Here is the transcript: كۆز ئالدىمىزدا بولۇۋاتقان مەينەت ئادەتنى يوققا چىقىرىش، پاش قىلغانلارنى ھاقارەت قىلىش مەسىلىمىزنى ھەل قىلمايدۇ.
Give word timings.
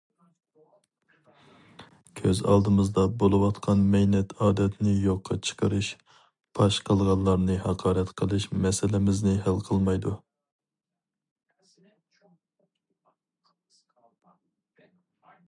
كۆز 2.21 2.39
ئالدىمىزدا 2.53 3.01
بولۇۋاتقان 3.23 3.83
مەينەت 3.95 4.31
ئادەتنى 4.45 4.93
يوققا 5.03 5.35
چىقىرىش، 5.49 5.89
پاش 6.61 6.79
قىلغانلارنى 6.89 7.57
ھاقارەت 7.67 8.13
قىلىش 8.23 8.47
مەسىلىمىزنى 8.65 9.33
ھەل 9.49 9.61
قىلمايدۇ. 9.67 10.15